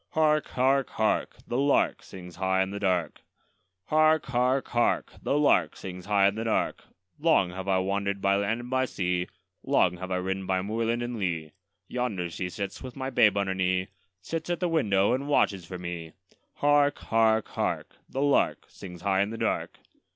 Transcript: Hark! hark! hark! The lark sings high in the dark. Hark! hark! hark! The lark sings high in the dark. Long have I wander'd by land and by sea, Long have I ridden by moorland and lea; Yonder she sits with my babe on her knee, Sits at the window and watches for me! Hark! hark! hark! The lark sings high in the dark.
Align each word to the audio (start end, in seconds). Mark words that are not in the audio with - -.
Hark! 0.13 0.47
hark! 0.47 0.89
hark! 0.89 1.35
The 1.45 1.59
lark 1.59 2.01
sings 2.01 2.37
high 2.37 2.63
in 2.63 2.71
the 2.71 2.79
dark. 2.79 3.21
Hark! 3.85 4.25
hark! 4.25 4.69
hark! 4.69 5.13
The 5.21 5.37
lark 5.37 5.75
sings 5.75 6.05
high 6.07 6.27
in 6.27 6.33
the 6.33 6.43
dark. 6.43 6.83
Long 7.19 7.51
have 7.51 7.67
I 7.67 7.77
wander'd 7.77 8.19
by 8.19 8.35
land 8.35 8.61
and 8.61 8.69
by 8.71 8.85
sea, 8.85 9.27
Long 9.61 9.97
have 9.97 10.09
I 10.09 10.15
ridden 10.15 10.47
by 10.47 10.63
moorland 10.63 11.03
and 11.03 11.19
lea; 11.19 11.51
Yonder 11.87 12.31
she 12.31 12.49
sits 12.49 12.81
with 12.81 12.95
my 12.95 13.11
babe 13.11 13.37
on 13.37 13.45
her 13.45 13.53
knee, 13.53 13.89
Sits 14.23 14.49
at 14.49 14.59
the 14.59 14.67
window 14.67 15.13
and 15.13 15.27
watches 15.29 15.65
for 15.67 15.77
me! 15.77 16.13
Hark! 16.55 16.97
hark! 16.97 17.49
hark! 17.49 17.95
The 18.09 18.23
lark 18.23 18.65
sings 18.69 19.01
high 19.03 19.21
in 19.21 19.29
the 19.29 19.37
dark. 19.37 19.77